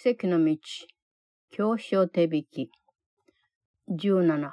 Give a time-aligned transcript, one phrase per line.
[0.00, 0.56] 奇跡の道、
[1.50, 2.70] 教師を手引き。
[3.90, 4.52] 17。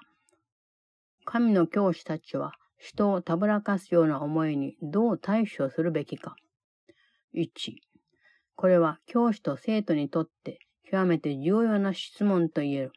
[1.23, 6.35] 神の教師たちは人をたぶらかすような思いにどう対処するべきか。
[7.35, 7.49] 1。
[8.55, 10.57] これは教師と生徒にとって
[10.89, 12.93] 極めて重要な質問と言える。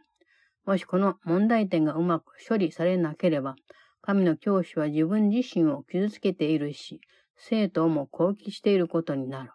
[0.64, 3.56] もしこの問題点がうまく処理されなければ、
[4.00, 7.02] 神の教師は自分自身を傷つけているし、
[7.36, 9.50] 生徒をも攻撃していることになる。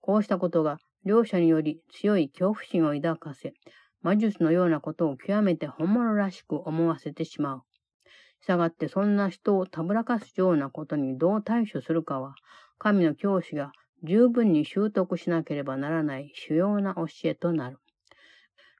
[0.00, 3.54] こうしたことが両者により強い恐怖心を抱かせ、
[4.02, 7.62] 魔術のようなことを極めて本物らしく思わせてしまう。
[8.40, 12.34] したがってそんな人をたぶらかすようなことにどう対処するかは、
[12.78, 17.78] 神の教師が十分に習得しなければならない主要な教えとなる。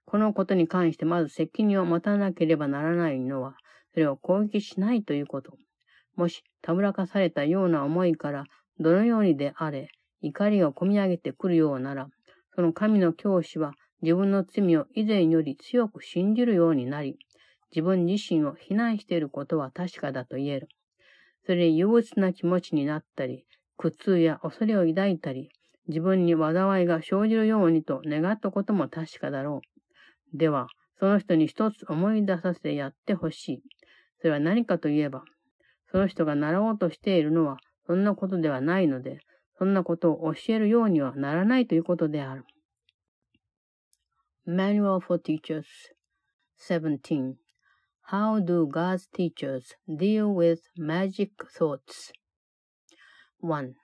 [0.04, 3.54] このことに関してまず責任を持たなければならないのは、
[3.94, 5.56] それを攻撃しないということ。
[6.16, 8.44] もし、たぶらかされたような思いから、
[8.80, 9.88] どのようにであれ、
[10.20, 12.08] 怒りを込み上げてくるようなら、
[12.54, 17.18] その神の教師は自分の罪を以前より強く信じるようになり、
[17.70, 20.68] 自分自身を非難していることは確かだと言える。
[21.46, 25.50] それに憂鬱な気持ちになったり、苦痛や恐れを抱いたり、
[25.88, 29.62] 自分に災いが生じるようにと願ったことも確かだろ
[30.34, 30.36] う。
[30.36, 33.62] では、その人に一つ思い出させてやってほしい。
[34.20, 35.24] それは何かといえば、
[35.90, 39.18] その人が習おうとしているのはそんなことではないので、
[39.58, 42.44] そんなことを教えるようにはならないということである。
[44.44, 45.68] Manual for Teachers
[46.56, 47.38] 17
[48.06, 52.10] How do God's teachers deal with magic thoughts?
[53.38, 53.76] 1.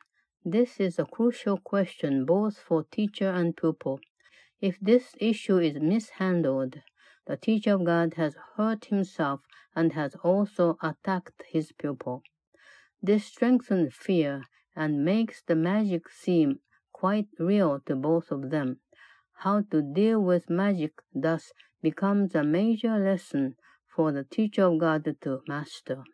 [0.44, 4.00] This is a crucial question both for teacher and pupil.
[4.60, 6.80] If this issue is mishandled,
[7.28, 9.42] the teacher of God has hurt himself
[9.76, 12.24] and has also attacked his pupil.
[13.00, 14.42] This strengthens fear
[14.74, 16.58] and makes the magic seem
[16.92, 18.80] quite real to both of them.
[19.38, 23.56] How to deal with magic thus becomes a major lesson
[23.94, 26.04] for the teacher of God to master.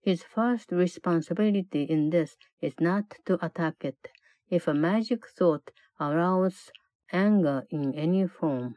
[0.00, 4.08] His first responsibility in this is not to attack it
[4.48, 5.70] if a magic thought
[6.00, 6.70] arouses
[7.12, 8.76] anger in any form.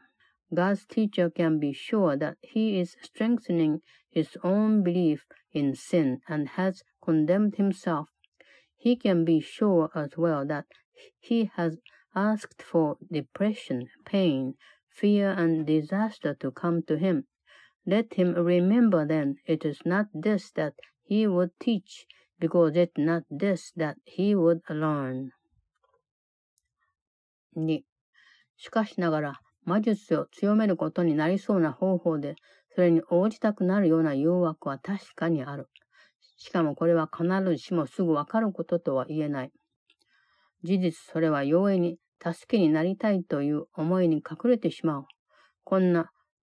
[0.52, 6.48] God's teacher can be sure that he is strengthening his own belief in sin and
[6.50, 8.08] has condemned himself
[8.84, 10.66] he can be sure as well that
[11.18, 11.78] he has
[12.14, 14.54] asked for depression, pain,
[14.88, 17.24] fear, and disaster to come to him.
[17.86, 20.74] Let him remember then it is not this that
[21.06, 22.06] he would teach,
[22.40, 25.30] because it is not this that he would learn.
[27.56, 27.84] 2.
[28.56, 32.36] しかしながら、魔術を強めることになりそうな方法で、
[32.74, 35.68] それに応じたくなるような誘惑は確かにある。
[36.36, 39.52] しかもこれは必ずしもすぐわかることとは言えない。
[40.62, 45.04] 事実それは容易に助けになりたいという思いに隠れてしまう。
[45.64, 46.10] こんな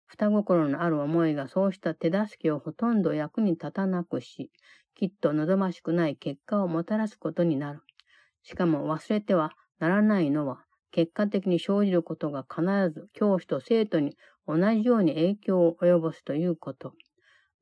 [0.08, 4.52] 双心のある思いがそうした手助けをほとんど役に立たなくし、
[4.96, 7.82] きっと望ましくない結果をもたらすことになる。
[8.42, 14.18] しかも忘れてはならないのは、結果的に生じることが必ず教師と生徒に
[14.48, 16.94] 同じように影響を及ぼすということ。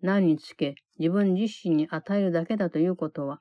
[0.02, 3.40] 何につけ自分自身に与えるだけだということは、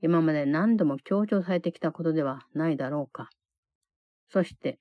[0.00, 3.28] 今まで何度も強調されてきたことではないだろうか。
[4.30, 4.78] そして、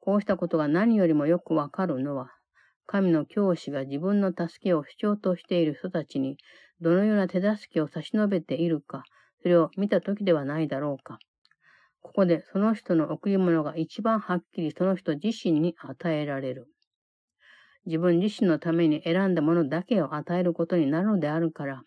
[0.00, 2.30] こうしたことが何よりもよくわかるのは、
[2.86, 6.36] 神の教師が自分の助けを主張としている人たちに、
[6.80, 9.04] どのような手助けを差し伸べているか、
[9.42, 11.18] それを見たときではないだろうか。
[12.02, 16.66] ここでその人の贈り物が一番はっきりその人自身に与えられる。
[17.86, 21.82] 自分自身のために選んだものだけを与えることになるのであるから、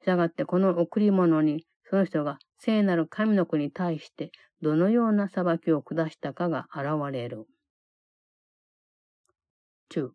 [0.00, 7.46] したがってこの贈り物にその人が聖なる神の子に対してどのような裁きを下したかが現れる。
[9.90, 10.10] 2.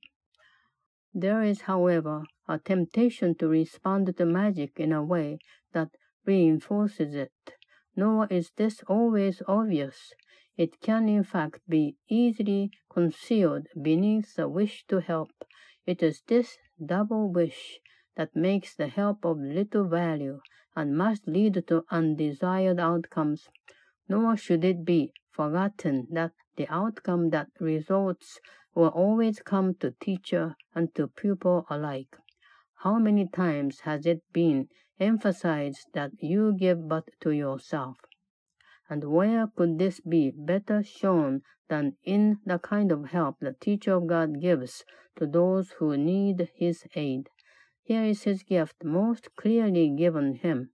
[1.16, 5.39] There is, however, a temptation to respond to magic in a way
[5.73, 5.89] that
[6.25, 7.31] reinforces it,
[7.95, 10.13] nor is this always obvious.
[10.57, 15.31] It can in fact be easily concealed beneath the wish to help.
[15.88, 17.80] It is this double wish
[18.15, 20.39] that makes the help of little value
[20.75, 23.49] and must lead to undesired outcomes.
[24.09, 28.39] Nor should it be forgotten that the outcome that results
[28.75, 32.17] will always come to teacher and to pupil alike.
[32.83, 34.67] How many times has it been
[34.99, 37.97] emphasized that you give but to yourself?
[38.89, 43.93] And where could this be better shown than in the kind of help the teacher
[43.93, 44.83] of God gives
[45.17, 47.29] to those who need his aid?
[47.83, 50.71] Here is his gift most clearly given him,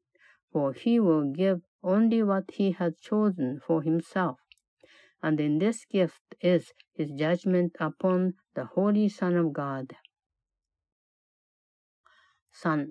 [0.52, 4.38] for he will give only what he has chosen for himself.
[5.22, 9.96] and in this gift is his judgment upon the Holy Son of God.
[12.52, 12.88] 3.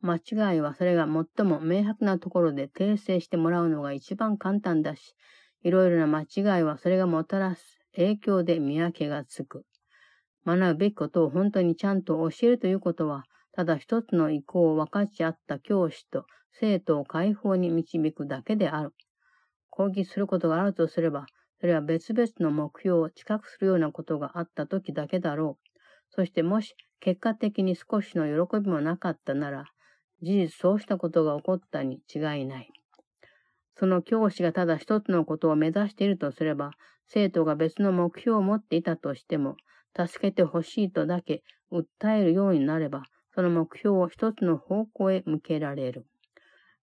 [0.00, 5.14] 間違いはそれが最も明白なところで訂正してもらうのが一番簡単だし、
[5.62, 9.64] いろいろな間違いはそれがもたらす影響で見分けがつく。
[10.44, 18.92] 学ぶべきことを本当にちゃんと教えるということは、ただ一つの意向を分かち合った教師と生徒を解放に導くだけである。
[19.70, 21.26] 抗議することがあるとすれば、
[21.60, 25.78] それは別々の目標を知覚するようなことがあった時だけだろう。
[26.10, 29.64] そしてもし結果的に少しの喜びもなかったなら、
[30.20, 32.70] 事実そうしたことが起こったに違いない。
[33.76, 36.72] その教師がただ一つのことを目指しているとすれば、
[37.06, 39.56] 生徒が別の目標を持っていたとしても、
[39.96, 43.02] 助けてほしいとだけ訴えるようになれば、
[43.34, 46.06] その目標を一つの方向へ向けられる。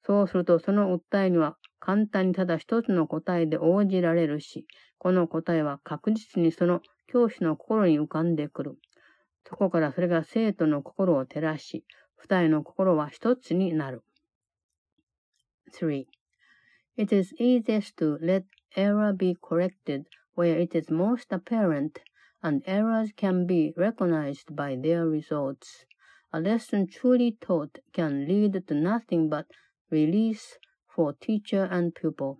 [0.05, 4.65] そうすると、その訴えには簡単にただ一つの答えで応じられるし、
[4.97, 8.77] この答えは確実にその教師の心に浮かんでくる。
[9.45, 11.85] そこからそれが生徒の心を照らし、
[12.15, 14.03] 二人の心は一つになる。
[15.71, 16.05] 3.
[16.97, 18.43] It is easiest to let
[18.75, 20.03] error be corrected
[20.35, 22.01] where it is most apparent
[22.41, 25.85] and errors can be recognized by their results.
[26.31, 29.47] A lesson truly taught can lead to nothing but
[29.89, 30.57] release
[30.87, 32.37] for teacher and pupil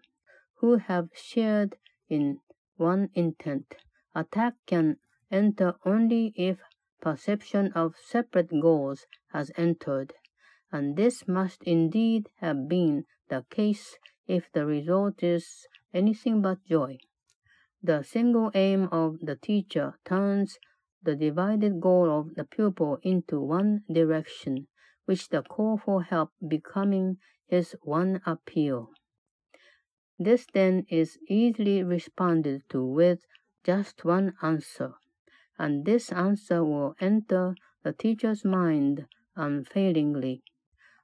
[0.59, 1.77] who have shared
[2.09, 2.39] in
[2.75, 3.75] one intent.
[4.15, 4.97] Attack can
[5.31, 6.59] enter only if
[7.01, 10.13] perception of separate goals has entered,
[10.71, 13.97] and this must indeed have been the case
[14.27, 16.97] if the result is anything but joy.
[17.81, 20.59] The single aim of the teacher turns
[21.01, 24.67] the divided goal of the pupil into one direction,
[25.05, 28.91] which the call for help becoming his one appeal.
[30.17, 33.25] This then is easily responded to with
[33.63, 34.95] just one answer,
[35.57, 40.43] and this answer will enter the teacher's mind unfailingly.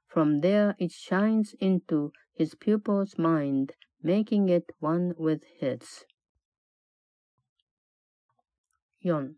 [0.06, 3.72] From there it shines into his pupil's mind,
[4.02, 6.04] making it one with his.
[9.06, 9.30] 4.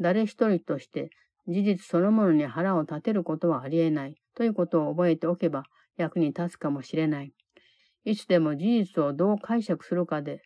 [0.00, 1.10] 誰一人として
[1.46, 5.64] 事実そのものに腹を立てることはありえないということを覚えておけば
[5.98, 7.32] 役に立つかもしれない。
[8.04, 10.40] いつでも事実をどう解釈するかで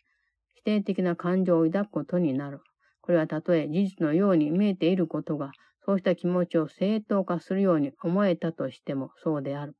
[0.55, 2.59] 否定的な感情を抱くことになる。
[3.01, 5.51] これはたとえ事実のように見えていることが
[5.85, 9.75] そうした気持ちを正当化するように思えたとしてもそうである。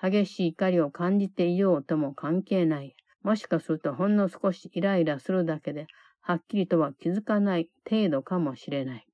[0.00, 2.94] 激しい怒りを感じていようとも関係ない。
[3.22, 5.86] もしかするとほんの少しイライラするだけで
[6.26, 9.06] はっきりとは気づかない程度かもしれない。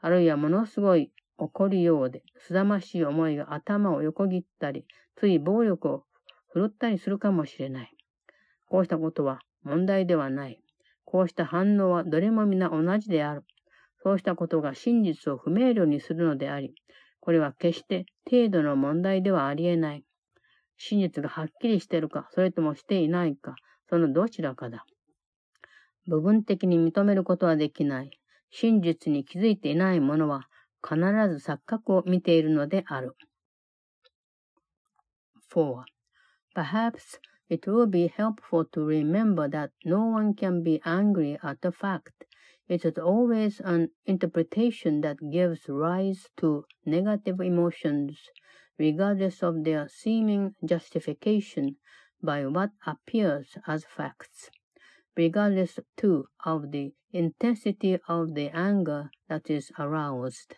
[0.00, 6.04] あるいはものすごい怒るようで、すだましい思いが頭を横切ったり、つい暴力を
[6.52, 7.94] 振るったりするかもしれない。
[8.70, 10.58] こうしたことは問題ではない。
[11.04, 13.44] こうした反応はどれも皆同じである。
[14.02, 16.74] そうしたことが真実を不明瞭にするのであり、
[17.20, 20.04] これは決して程度の問題ではありえない。
[20.78, 23.54] 真実がはっきりしているか、それともしていないか、
[23.90, 24.86] そのどちらかだ。
[26.07, 28.11] 部分的に認めることはできない。
[28.49, 30.47] 真実に気づいていない者は
[30.81, 33.15] 必ず錯覚を見ているのである。
[35.53, 35.83] 4.
[36.55, 37.19] Perhaps
[37.49, 42.25] it will be helpful to remember that no one can be angry at the fact.
[42.67, 48.17] It is always an interpretation that gives rise to negative emotions,
[48.77, 51.77] regardless of their seeming justification
[52.21, 54.49] by what appears as facts.
[55.16, 60.56] regardless too of the intensity of the anger that is aroused.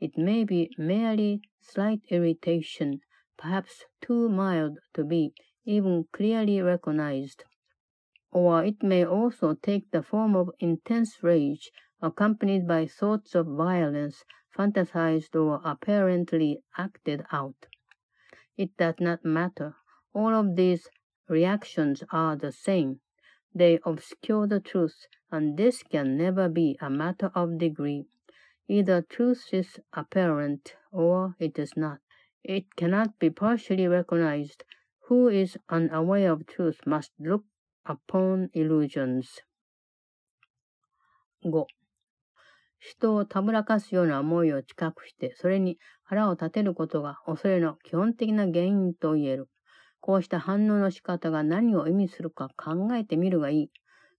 [0.00, 3.00] It may be merely slight irritation,
[3.38, 5.32] perhaps too mild to be
[5.64, 7.44] even clearly recognized.
[8.32, 11.70] Or it may also take the form of intense rage
[12.02, 14.24] accompanied by thoughts of violence
[14.56, 17.66] fantasized or apparently acted out.
[18.56, 19.76] It does not matter.
[20.12, 20.88] All of these
[21.28, 23.00] reactions are the same
[23.54, 28.06] they obscure the truth, and this can never be a matter of degree.
[28.68, 31.98] Either truth is apparent or it is not.
[32.42, 34.64] It cannot be partially recognized.
[35.08, 37.44] Who is unaware of truth must look
[37.86, 39.42] upon illusions.
[41.42, 41.66] 5.
[42.78, 49.48] 人をたぶらかすような思いを知覚して、それに腹を立てることが恐れの基本的な原因と言える。
[50.06, 53.70] こうした反応の仕方が何を意味するか考えてみるがいい。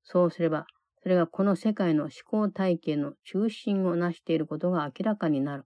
[0.03, 0.65] そうすれば、
[1.03, 5.65] それがこの世界の思考体系の中心を成していることが明らかになる。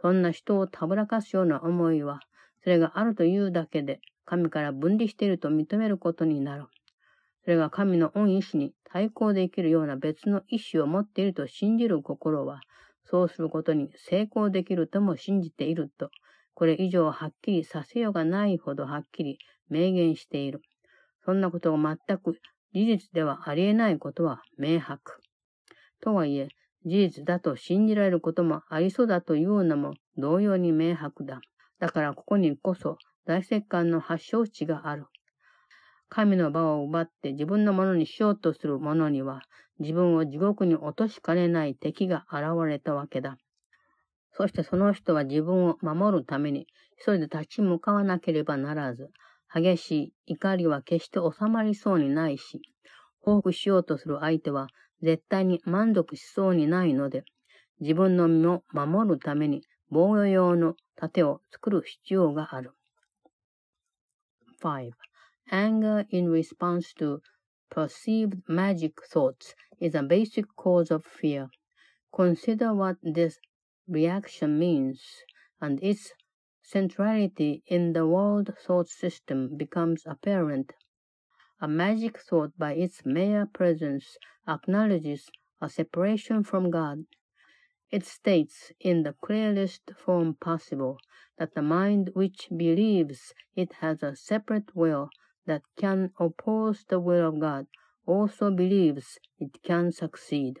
[0.00, 2.20] そんな人をたぶらかすような思いは、
[2.62, 6.66] それがあるというだけで、神から分離していると認めることになる。
[7.42, 12.60] それが神の恩意志に対抗できるような別の意志を持っていると信じる心は、
[13.04, 16.12] そうすることに成功できるとも信じていると、
[16.60, 19.38] これ以上はっきりさせようがないほどはっきり
[19.70, 20.60] 明言している。
[21.24, 22.38] そんなことが全く
[22.74, 25.22] 事実ではありえないことは明白。
[26.02, 26.48] とはいえ、
[26.84, 31.40] 事実だと信じられることもありそうだというのも同様に明白だ。
[31.78, 35.06] だからここにこそ大石棺の発祥地がある。
[36.10, 39.40] 神の場を奪って自分のものにしようとする者には、
[39.78, 43.38] 自分を地獄に落としかねない敵が現れたわけだ。
[44.32, 49.10] そしてその人は自分を守るために、一人で立ち向かわなければならず、
[49.52, 49.90] 激し
[50.26, 52.62] い怒りは決して収まりそうにないし、
[53.20, 54.68] 報復しようとする相手は
[55.02, 57.24] 絶対に満足しそうにないので、
[57.80, 62.72] 自分の身を守るために防御用の盾を作る必要がある。
[64.62, 64.90] 5.
[65.50, 67.20] Anger in response to
[67.70, 71.48] perceived magic thoughts is a basic cause of fear.
[72.12, 73.38] Consider what this
[73.90, 75.02] reaction means,
[75.60, 76.12] and its
[76.62, 80.72] centrality in the world thought system becomes apparent.
[81.60, 84.16] A magic thought by its mere presence
[84.46, 85.28] acknowledges
[85.60, 87.04] a separation from God.
[87.90, 90.98] It states in the clearest form possible
[91.38, 95.10] that the mind which believes it has a separate will
[95.46, 97.66] that can oppose the will of God
[98.06, 100.60] also believes it can succeed.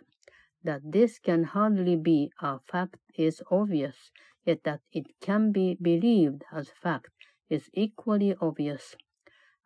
[0.62, 4.10] That this can hardly be a fact is obvious,
[4.44, 7.08] yet that it can be believed as fact
[7.48, 8.94] is equally obvious.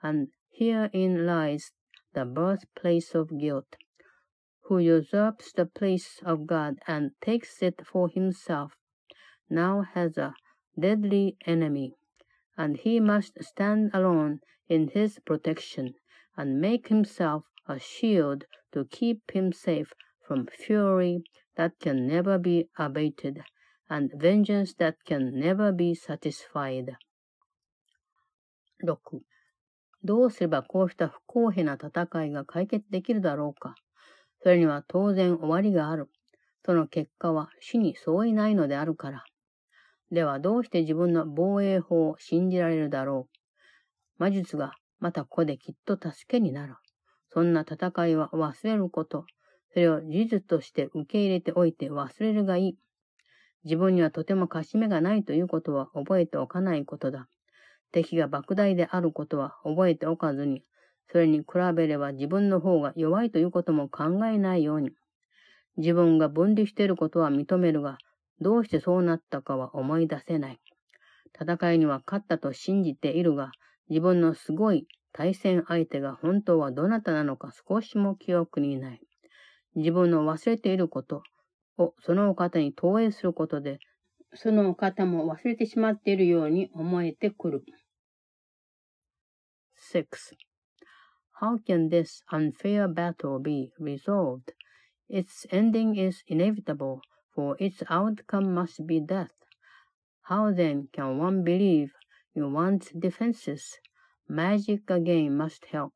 [0.02, 1.72] And Herein lies
[2.12, 3.76] the birthplace of guilt.
[4.66, 8.76] Who usurps the place of God and takes it for himself
[9.50, 10.34] now has a
[10.78, 11.94] deadly enemy,
[12.56, 15.94] and he must stand alone in his protection
[16.36, 19.92] and make himself a shield to keep him safe
[20.26, 21.22] from fury
[21.56, 23.42] that can never be abated
[23.88, 26.96] and vengeance that can never be satisfied.
[28.82, 29.20] 6.
[30.02, 33.74] どうすればこうした不公平な戦いが解決できるだろうか。
[34.42, 36.10] それには当然終わりがある。
[36.66, 39.24] その結果は死に相違ないのであるから。
[40.10, 43.38] ではどうして自分の防衛法を信じられるだろう。
[44.18, 46.74] 魔術がまたここできっと助けになる。
[47.30, 49.24] そんな戦いは忘れること。
[49.74, 52.78] それを事実として受け入れておいて忘れるがいい。
[53.64, 57.28] 自分にはとても勝ち目がないということは覚えておかないことだ。
[57.90, 60.62] 敵が莫大であることは覚えておかずに、
[61.10, 64.92] それに比べれば自分の方が弱いということも考えないように、
[65.76, 67.98] 自分が分離していることは認めるが、
[68.40, 70.60] どうしてそうなったかは思い出せない。
[71.36, 73.50] 戦いには勝ったと信じているが、
[73.88, 79.00] 自分のすごい対戦相手が本当はどなたなのか少しも記憶にない。
[79.74, 81.22] 自分の忘れていること
[81.78, 83.78] をそのお方に投影することで、
[84.34, 87.64] そのお方も忘れてしまっているように思えてくる。
[89.92, 90.06] 6.
[91.40, 94.52] How can this unfair battle be resolved?
[95.08, 97.00] Its ending is inevitable,
[97.34, 99.30] for its outcome must be death.
[100.22, 101.92] How then can one believe
[102.34, 103.78] in one's defenses?
[104.26, 105.92] Magic again must help.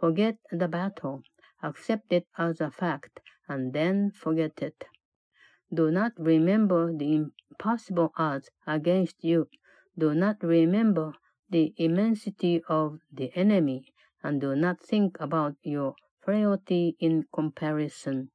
[0.00, 1.22] Forget the battle,
[1.62, 4.84] accept it as a fact, and then forget it.
[5.72, 9.48] Do not remember the impossible odds against you.
[9.96, 11.14] Do not remember
[11.48, 18.30] the immensity of the enemy, and do not think about your frailty in comparison.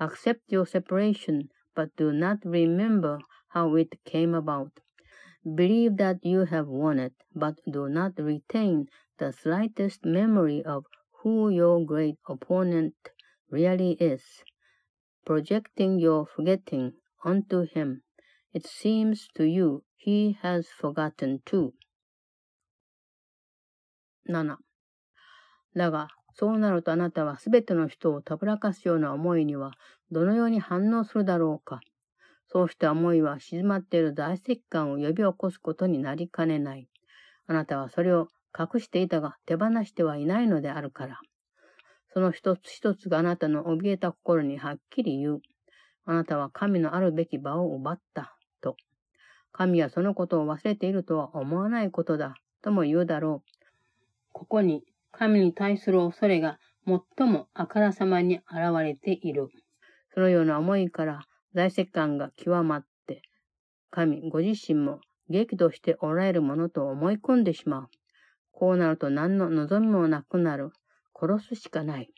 [0.00, 4.80] Accept your separation, but do not remember how it came about.
[5.54, 10.84] Believe that you have won it, but do not retain the slightest memory of
[11.22, 12.94] who your great opponent
[13.50, 14.22] really is.
[15.24, 16.92] Projecting your forgetting
[17.24, 18.02] onto him,
[18.52, 21.72] it seems to you he has forgotten too.
[24.28, 24.56] 7
[25.76, 29.72] だが、そうなるとあなたはすべての人をたぶらかすような思いには
[30.10, 31.80] どのように反応するだろうか。
[32.50, 36.88] そうした思いは静まっている大石棺を呼び起こすことになりかねない。
[37.46, 41.20] あなたはそれを隠していたが手放してはいないのであるから。
[42.12, 45.42] その一つ一つがあなたの怯えた心にはっきり言う。
[46.04, 48.36] あなたは神のあるべき場を奪った。
[48.60, 48.76] と。
[49.52, 52.34] 神はそのことを忘れているとは思わないことだ。
[52.62, 53.50] とも言うだろう。
[54.32, 58.44] ここに神に対する恐れが最もあからさまに現
[58.82, 59.48] れている。
[60.14, 63.22] そのような思いから財政感が極まって、
[63.90, 67.88] 神ご自身も激怒しておられるものと思い込んでしまう。
[68.58, 70.72] こうなると何の望みもなくなる。
[71.14, 72.10] 殺すしかない。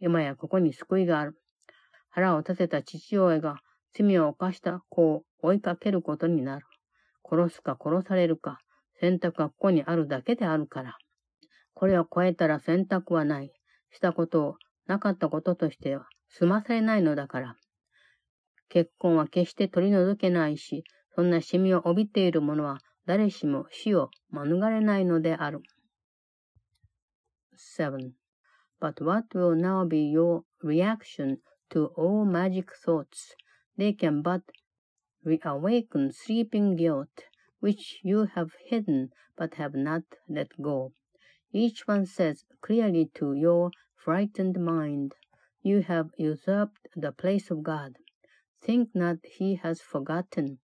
[0.00, 1.40] 今やここに救いがある。
[2.10, 3.56] 腹を立てた父親が
[3.94, 6.66] 罪を犯した子を追いかけることになる。
[7.24, 8.58] 殺すか殺されるか、
[9.00, 10.98] 選択はここにあるだけであるから。
[11.72, 13.50] これを超えたら選択はない。
[13.90, 14.56] したことを
[14.88, 17.56] なかったこととしては済まされないのだから。
[18.68, 25.62] 結婚は決して取り除けないし、そんなシミを帯びている者は誰しも死を免れないのである。
[27.58, 28.14] 7.
[28.80, 33.34] But what will now be your reaction to all magic thoughts?
[33.76, 34.42] They can but
[35.24, 37.24] reawaken sleeping guilt,
[37.60, 40.92] which you have hidden but have not let go.
[41.52, 45.14] Each one says clearly to your frightened mind,
[45.62, 47.96] You have usurped the place of God.
[48.60, 50.58] Think not he has forgotten.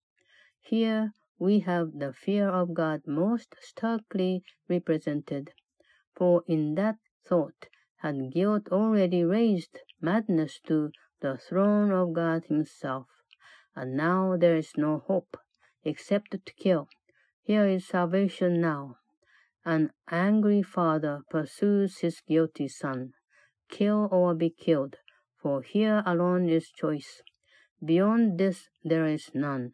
[0.59, 5.53] Here we have the fear of God most starkly represented,
[6.21, 6.97] for in that
[7.27, 7.69] thought
[8.03, 10.91] had guilt already raised madness to
[11.23, 13.07] the throne of God Himself,
[13.75, 15.39] and now there is no hope
[15.83, 16.89] except to kill.
[17.43, 18.99] Here is salvation now.
[19.65, 23.15] An angry father pursues his guilty son.
[23.71, 24.97] Kill or be killed,
[25.41, 27.23] for here alone is choice.
[27.83, 29.73] Beyond this there is none,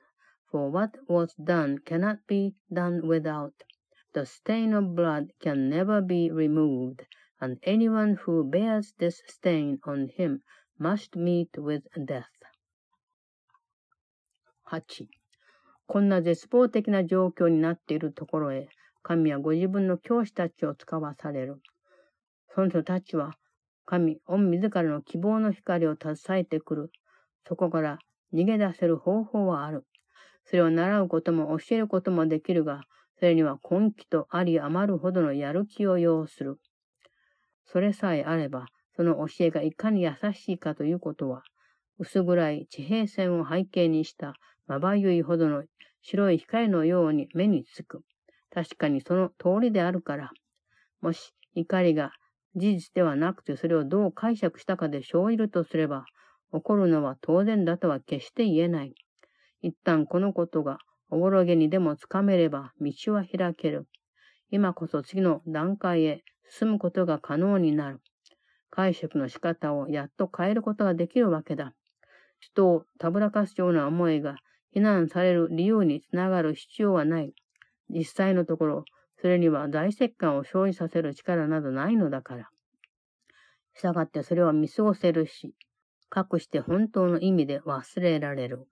[0.48, 3.64] for what was done cannot be done without.
[4.16, 7.04] The stain of blood can never be removed,
[7.38, 10.40] and anyone who bears this stain on him
[10.78, 12.24] must meet with death.
[14.72, 15.06] 8.
[15.86, 18.70] こんな絶望的な状況になっているところへ、
[19.02, 21.60] 神はご自分の教師たちを使わされる。
[22.54, 23.36] その人たちは、
[23.84, 26.90] 神、御自らの希望の光を携えてくる。
[27.46, 27.98] そこから
[28.32, 29.84] 逃げ出せる方法はある。
[30.46, 32.80] それを習うことも教えることもできるが、
[33.18, 36.58] それには根気とあり余るほどのやる気を要する。
[37.64, 41.42] それさえあれば、その教えがいかに優しいかということは、
[41.98, 44.34] 薄暗い地平線を背景にした
[44.66, 45.64] まばゆいほどの
[46.02, 48.02] 白い光のように目につく。
[48.50, 50.30] 確かにその通りであるから。
[51.00, 52.12] もし怒りが
[52.54, 56.04] 事実ではなくてそれをどう解釈したかで生じるとすれば、
[56.52, 58.94] 起こるのは当然だとは決して言えない。
[59.62, 63.86] 一旦このことがおぼろげにでもつかめれば道は開ける。
[64.50, 68.00] 今こそ次の段階へ進むことが可能になる。
[68.70, 71.74] 解釈の仕方をやっと変えることができるわけだ。
[72.40, 74.36] 人をたぶらかすような思いが
[74.72, 77.32] 非難される理由につながる必要はない。
[77.88, 78.84] 実際のところ、
[79.20, 82.50] それには大石棺を生じさせる力などないのだから。
[83.74, 85.54] したがってそれは見過ごせるし、
[86.08, 88.66] かくして本当の意味で忘れられる。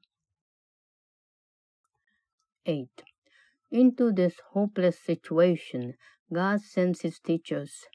[2.66, 3.03] 8.
[3.70, 5.94] Into this hopeless situation,
[6.33, 7.87] God sends his teachers.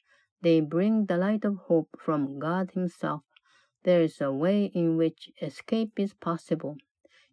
[0.42, 3.24] They bring the light of hope from God himself.
[3.84, 6.78] There is a way in which escape is possible.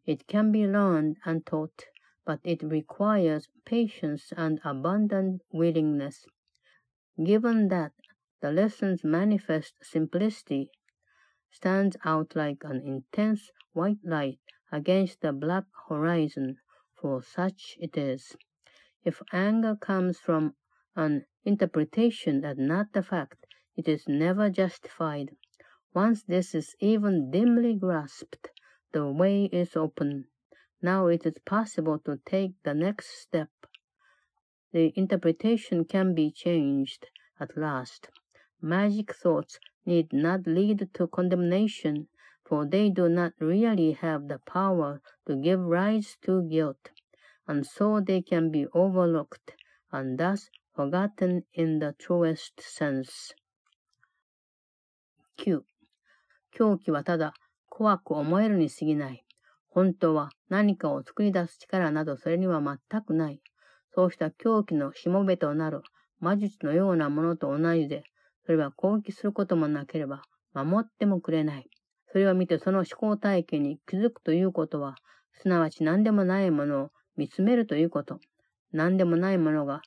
[0.04, 1.86] It can be learned and taught,
[2.24, 6.26] but it requires patience and abundant willingness.
[7.22, 7.92] Given that
[8.40, 10.70] the lesson's manifest simplicity
[11.50, 14.38] stands out like an intense white light
[14.70, 16.58] against the black horizon,
[17.00, 18.36] for such it is.
[19.04, 20.54] If anger comes from
[20.94, 25.36] an interpretation and not the fact, it is never justified.
[25.94, 28.50] Once this is even dimly grasped,
[28.92, 30.26] the way is open.
[30.82, 33.50] Now it is possible to take the next step.
[34.72, 37.06] The interpretation can be changed
[37.38, 38.10] at last.
[38.60, 42.08] Magic thoughts need not lead to condemnation,
[42.48, 46.92] for they do not really have the power to give rise to guilt,
[47.46, 49.54] and so they can be overlooked
[49.90, 53.34] and thus forgotten in the truest sense.
[55.38, 55.62] 9.
[56.52, 57.34] 狂気はただ
[57.68, 59.24] 怖く思えるに過ぎない。
[59.68, 63.40] 本当は何かを作り出す力などそれには全くない。
[63.94, 65.82] そうした狂気のしもべとなる
[66.20, 68.04] 魔術のようなものと同じで、
[68.46, 70.22] それは攻撃することもなければ
[70.54, 71.68] 守ってもくれない。
[72.16, 74.94] それを見てその思考体系に気づくということは、
[75.34, 78.20] すなわち何でもないものを見つめるということ。
[78.72, 79.82] 何でもないものが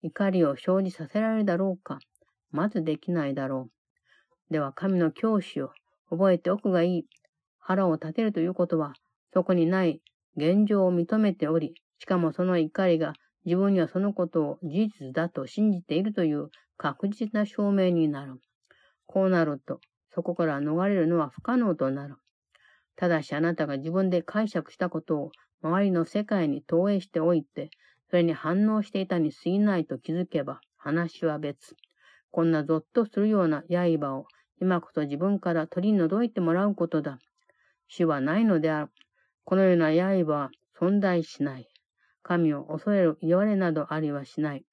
[0.00, 1.98] 怒りを生じさせられるだろうか。
[2.50, 4.50] まずできないだろう。
[4.50, 5.72] では神の教師を
[6.08, 7.06] 覚えておくがいい。
[7.58, 8.94] 腹を立てるということは、
[9.34, 10.00] そこにない
[10.38, 13.12] 現状を認めており、しかもその怒りが
[13.44, 18.40] 自分にはそのことを事実だと信じているという確実な証明になる。
[19.04, 19.80] こうなると、
[20.14, 22.16] そこから逃れるのは不可能となる。
[22.96, 27.70] ただしあなたが自分で解釈したことを周りの世界に投影しておいて、
[28.10, 31.74] それに反応していたに過ぎないと気づけば話は別。
[32.30, 34.26] こんなゾッとするような刃を
[34.60, 37.18] 今こそ自分から取り除いてもらうことだ。
[37.88, 38.90] 死はないのである。
[39.44, 41.68] このような刃は存在しない。
[42.22, 44.64] 神を恐れる言われなどありはしない。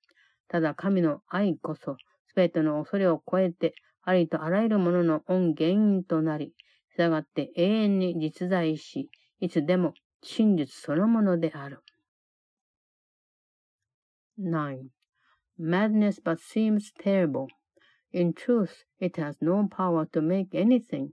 [0.47, 6.55] ただ神の愛こそ、すべての恐れを超えて、ありとあらゆるものの恩原因となり、
[6.96, 11.81] 従って永遠に実在し、いつでも真実そのものである。
[14.38, 14.90] 9.
[15.59, 17.48] Madness but seems terrible.
[18.12, 21.11] In truth, it has no power to make anything.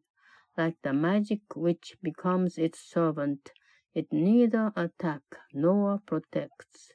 [0.55, 3.51] Like the magic which becomes its servant,
[3.93, 6.93] it neither attacks nor protects.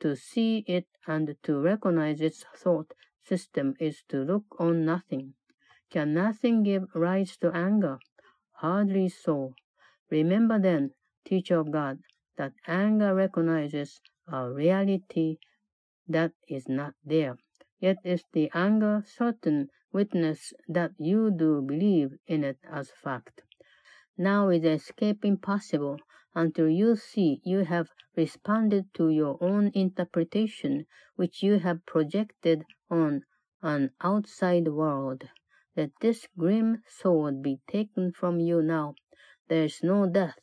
[0.00, 2.92] To see it and to recognize its thought
[3.23, 5.33] system is to look on nothing.
[5.89, 7.99] Can nothing give rise to anger?
[8.53, 9.55] Hardly so.
[10.09, 10.91] Remember then,
[11.25, 11.99] teacher of God,
[12.37, 15.37] that anger recognizes a reality
[16.07, 17.37] that is not there.
[17.79, 23.41] Yet is the anger certain witness that you do believe in it as fact.
[24.17, 25.99] Now is escape impossible
[26.35, 33.23] until you see you have responded to your own interpretation, which you have projected on
[33.61, 35.23] an outside world.
[35.75, 38.95] Let this grim sword be taken from you now.
[39.47, 40.39] There is no death.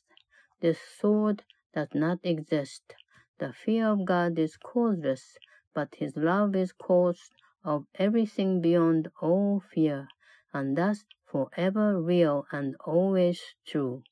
[0.60, 2.94] This sword does not exist.
[3.38, 5.36] The fear of God is causeless
[5.78, 7.30] but his love is cause
[7.62, 10.08] of everything beyond all fear,
[10.52, 14.02] and thus forever real and always true.